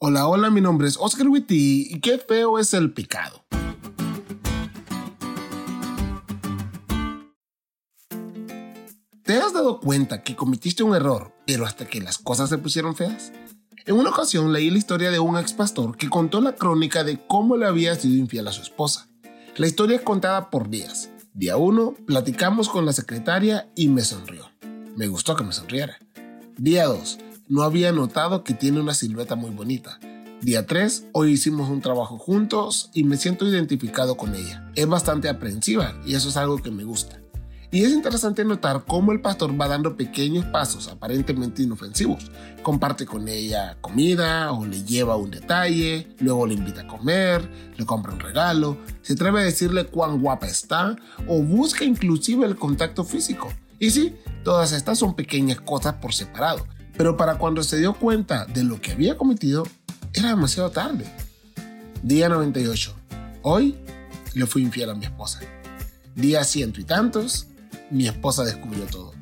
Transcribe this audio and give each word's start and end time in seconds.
Hola, 0.00 0.28
hola, 0.28 0.48
mi 0.48 0.60
nombre 0.60 0.86
es 0.86 0.96
Oscar 0.96 1.26
Witty 1.26 1.88
y 1.90 1.98
qué 1.98 2.18
feo 2.18 2.60
es 2.60 2.72
el 2.72 2.92
pecado. 2.92 3.44
¿Te 9.24 9.38
has 9.38 9.52
dado 9.52 9.80
cuenta 9.80 10.22
que 10.22 10.36
cometiste 10.36 10.84
un 10.84 10.94
error, 10.94 11.34
pero 11.48 11.66
hasta 11.66 11.88
que 11.88 12.00
las 12.00 12.18
cosas 12.18 12.48
se 12.48 12.58
pusieron 12.58 12.94
feas? 12.94 13.32
En 13.86 13.96
una 13.96 14.10
ocasión 14.10 14.52
leí 14.52 14.70
la 14.70 14.78
historia 14.78 15.10
de 15.10 15.18
un 15.18 15.36
ex 15.36 15.52
pastor 15.52 15.96
que 15.96 16.08
contó 16.08 16.40
la 16.40 16.54
crónica 16.54 17.02
de 17.02 17.18
cómo 17.26 17.56
le 17.56 17.66
había 17.66 17.96
sido 17.96 18.14
infiel 18.14 18.46
a 18.46 18.52
su 18.52 18.62
esposa. 18.62 19.08
La 19.56 19.66
historia 19.66 19.96
es 19.96 20.02
contada 20.02 20.48
por 20.48 20.70
días. 20.70 21.10
Día 21.34 21.56
1, 21.56 21.96
platicamos 22.06 22.68
con 22.68 22.86
la 22.86 22.92
secretaria 22.92 23.68
y 23.74 23.88
me 23.88 24.02
sonrió. 24.02 24.48
Me 24.94 25.08
gustó 25.08 25.34
que 25.34 25.42
me 25.42 25.52
sonriera. 25.52 25.98
Día 26.56 26.86
2, 26.86 27.18
no 27.48 27.62
había 27.62 27.92
notado 27.92 28.44
que 28.44 28.54
tiene 28.54 28.80
una 28.80 28.94
silueta 28.94 29.34
muy 29.34 29.50
bonita. 29.50 29.98
Día 30.42 30.66
3, 30.66 31.06
hoy 31.12 31.32
hicimos 31.32 31.70
un 31.70 31.80
trabajo 31.80 32.18
juntos 32.18 32.90
y 32.92 33.04
me 33.04 33.16
siento 33.16 33.46
identificado 33.46 34.16
con 34.16 34.34
ella. 34.34 34.70
Es 34.74 34.86
bastante 34.86 35.28
aprensiva 35.28 35.98
y 36.06 36.14
eso 36.14 36.28
es 36.28 36.36
algo 36.36 36.58
que 36.58 36.70
me 36.70 36.84
gusta. 36.84 37.20
Y 37.70 37.84
es 37.84 37.92
interesante 37.92 38.44
notar 38.44 38.84
cómo 38.86 39.12
el 39.12 39.20
pastor 39.20 39.58
va 39.60 39.68
dando 39.68 39.96
pequeños 39.96 40.44
pasos 40.46 40.88
aparentemente 40.88 41.62
inofensivos. 41.62 42.30
Comparte 42.62 43.04
con 43.04 43.28
ella 43.28 43.76
comida 43.80 44.52
o 44.52 44.64
le 44.64 44.84
lleva 44.84 45.16
un 45.16 45.30
detalle, 45.30 46.14
luego 46.20 46.46
le 46.46 46.54
invita 46.54 46.82
a 46.82 46.86
comer, 46.86 47.50
le 47.76 47.84
compra 47.84 48.12
un 48.12 48.20
regalo, 48.20 48.78
se 49.02 49.14
atreve 49.14 49.40
a 49.40 49.44
decirle 49.44 49.84
cuán 49.84 50.20
guapa 50.20 50.46
está 50.46 50.96
o 51.26 51.42
busca 51.42 51.84
inclusive 51.84 52.46
el 52.46 52.56
contacto 52.56 53.04
físico. 53.04 53.52
Y 53.78 53.90
sí, 53.90 54.16
todas 54.44 54.72
estas 54.72 54.98
son 54.98 55.14
pequeñas 55.14 55.60
cosas 55.60 55.94
por 55.94 56.14
separado, 56.14 56.66
pero 56.98 57.16
para 57.16 57.38
cuando 57.38 57.62
se 57.62 57.78
dio 57.78 57.94
cuenta 57.94 58.44
de 58.44 58.64
lo 58.64 58.80
que 58.80 58.90
había 58.90 59.16
cometido, 59.16 59.62
era 60.12 60.30
demasiado 60.30 60.70
tarde. 60.70 61.06
Día 62.02 62.28
98. 62.28 62.92
Hoy 63.42 63.76
le 64.34 64.46
fui 64.46 64.62
infiel 64.62 64.90
a 64.90 64.94
mi 64.94 65.04
esposa. 65.04 65.38
Día 66.16 66.42
ciento 66.42 66.80
y 66.80 66.84
tantos, 66.84 67.46
mi 67.90 68.08
esposa 68.08 68.44
descubrió 68.44 68.84
todo. 68.86 69.12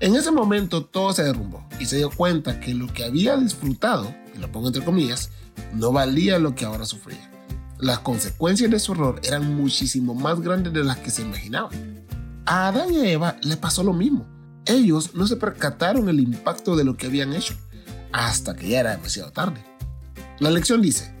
En 0.00 0.16
ese 0.16 0.32
momento 0.32 0.84
todo 0.84 1.12
se 1.12 1.22
derrumbó 1.22 1.64
y 1.78 1.86
se 1.86 1.98
dio 1.98 2.10
cuenta 2.10 2.58
que 2.58 2.74
lo 2.74 2.92
que 2.92 3.04
había 3.04 3.36
disfrutado, 3.36 4.12
y 4.34 4.38
lo 4.38 4.50
pongo 4.50 4.66
entre 4.66 4.84
comillas, 4.84 5.30
no 5.72 5.92
valía 5.92 6.40
lo 6.40 6.56
que 6.56 6.64
ahora 6.64 6.84
sufría. 6.84 7.30
Las 7.78 8.00
consecuencias 8.00 8.72
de 8.72 8.80
su 8.80 8.92
error 8.92 9.20
eran 9.22 9.54
muchísimo 9.54 10.14
más 10.14 10.40
grandes 10.40 10.72
de 10.72 10.82
las 10.82 10.98
que 10.98 11.12
se 11.12 11.22
imaginaban. 11.22 11.70
A 12.44 12.68
Adán 12.68 12.92
y 12.92 13.06
Eva 13.06 13.36
le 13.42 13.56
pasó 13.56 13.84
lo 13.84 13.92
mismo. 13.92 14.33
Ellos 14.66 15.14
no 15.14 15.26
se 15.26 15.36
percataron 15.36 16.08
el 16.08 16.20
impacto 16.20 16.76
de 16.76 16.84
lo 16.84 16.96
que 16.96 17.06
habían 17.06 17.32
hecho, 17.34 17.54
hasta 18.12 18.54
que 18.56 18.68
ya 18.68 18.80
era 18.80 18.96
demasiado 18.96 19.30
tarde. 19.30 19.64
La 20.40 20.50
lección 20.50 20.80
dice, 20.82 21.14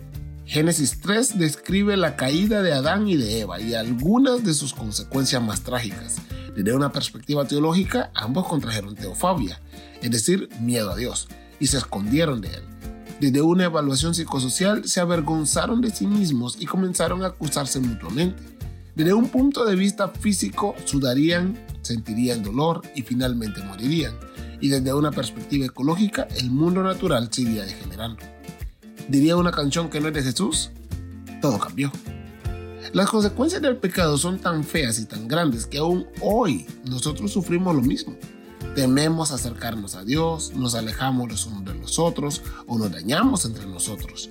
Génesis 0.46 1.00
3 1.00 1.38
describe 1.38 1.96
la 1.96 2.16
caída 2.16 2.62
de 2.62 2.72
Adán 2.72 3.08
y 3.08 3.16
de 3.16 3.40
Eva 3.40 3.60
y 3.60 3.74
algunas 3.74 4.44
de 4.44 4.54
sus 4.54 4.74
consecuencias 4.74 5.42
más 5.42 5.62
trágicas. 5.62 6.16
Desde 6.54 6.74
una 6.74 6.92
perspectiva 6.92 7.44
teológica, 7.46 8.10
ambos 8.14 8.46
contrajeron 8.46 8.94
teofobia, 8.94 9.60
es 10.02 10.10
decir, 10.10 10.48
miedo 10.60 10.90
a 10.90 10.96
Dios, 10.96 11.28
y 11.58 11.66
se 11.66 11.78
escondieron 11.78 12.40
de 12.40 12.48
él. 12.48 12.62
Desde 13.20 13.42
una 13.42 13.64
evaluación 13.64 14.14
psicosocial, 14.14 14.86
se 14.86 15.00
avergonzaron 15.00 15.80
de 15.80 15.90
sí 15.90 16.06
mismos 16.06 16.56
y 16.60 16.66
comenzaron 16.66 17.22
a 17.22 17.28
acusarse 17.28 17.80
mutuamente. 17.80 18.42
Desde 18.94 19.14
un 19.14 19.28
punto 19.28 19.64
de 19.64 19.76
vista 19.76 20.08
físico, 20.08 20.74
sudarían, 20.84 21.58
sentirían 21.84 22.42
dolor 22.42 22.82
y 22.94 23.02
finalmente 23.02 23.62
morirían. 23.62 24.14
Y 24.60 24.68
desde 24.68 24.94
una 24.94 25.10
perspectiva 25.10 25.66
ecológica, 25.66 26.26
el 26.36 26.50
mundo 26.50 26.82
natural 26.82 27.28
se 27.30 27.42
iría 27.42 27.64
degenerando. 27.64 28.22
Diría 29.08 29.36
una 29.36 29.50
canción 29.50 29.90
que 29.90 30.00
no 30.00 30.08
es 30.08 30.14
de 30.14 30.22
Jesús, 30.22 30.70
todo 31.40 31.58
cambió. 31.58 31.92
Las 32.92 33.10
consecuencias 33.10 33.60
del 33.60 33.76
pecado 33.76 34.16
son 34.16 34.38
tan 34.38 34.64
feas 34.64 34.98
y 34.98 35.04
tan 35.04 35.26
grandes 35.26 35.66
que 35.66 35.78
aún 35.78 36.06
hoy 36.20 36.66
nosotros 36.84 37.32
sufrimos 37.32 37.74
lo 37.74 37.82
mismo. 37.82 38.16
Tememos 38.74 39.30
acercarnos 39.30 39.94
a 39.94 40.04
Dios, 40.04 40.52
nos 40.54 40.74
alejamos 40.74 41.28
los 41.28 41.46
unos 41.46 41.64
de 41.64 41.74
los 41.74 41.98
otros 41.98 42.42
o 42.66 42.78
nos 42.78 42.90
dañamos 42.90 43.44
entre 43.44 43.66
nosotros. 43.66 44.30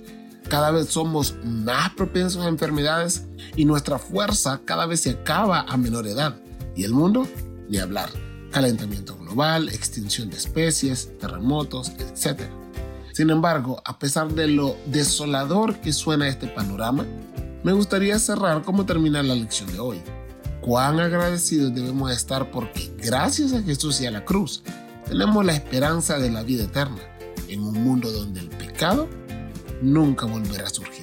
Cada 0.50 0.72
vez 0.72 0.90
somos 0.90 1.36
más 1.44 1.94
propensos 1.94 2.46
a 2.46 2.50
enfermedades 2.50 3.26
y 3.56 3.66
nuestra 3.66 4.00
fuerza 4.00 4.62
cada 4.66 4.86
vez 4.86 5.02
se 5.02 5.12
acaba 5.12 5.62
a 5.62 5.78
menor 5.78 6.08
edad. 6.08 6.36
Y 6.76 6.84
el 6.84 6.94
mundo, 6.94 7.28
ni 7.70 7.78
hablar. 7.78 8.10
Calentamiento 8.52 9.18
global, 9.18 9.70
extinción 9.70 10.30
de 10.30 10.38
especies, 10.38 11.18
terremotos, 11.20 11.92
etc. 12.00 12.42
Sin 13.14 13.30
embargo, 13.30 13.82
a 13.86 13.98
pesar 14.00 14.30
de 14.34 14.48
lo 14.48 14.76
desolador 14.88 15.80
que 15.82 15.94
suena 15.94 16.28
este 16.28 16.48
panorama, 16.48 17.06
me 17.64 17.74
gustaría 17.74 18.20
cerrar 18.20 18.64
como 18.64 18.86
termina 18.86 19.24
la 19.24 19.36
lección 19.36 19.72
de 19.72 19.80
hoy. 19.80 20.02
Cuán 20.62 21.00
agradecidos 21.00 21.74
debemos 21.74 22.12
estar 22.12 22.52
porque 22.52 22.92
gracias 22.98 23.54
a 23.54 23.62
Jesús 23.62 24.02
y 24.02 24.06
a 24.06 24.12
la 24.12 24.24
cruz 24.24 24.64
tenemos 25.06 25.46
la 25.46 25.54
esperanza 25.54 26.20
de 26.20 26.30
la 26.32 26.44
vida 26.44 26.64
eterna 26.64 27.02
en 27.48 27.62
un 27.62 27.84
mundo 27.84 28.12
donde 28.12 28.40
el 28.40 28.50
pecado 28.50 29.08
nunca 29.82 30.26
volverá 30.26 30.68
a 30.68 30.70
surgir. 30.70 31.03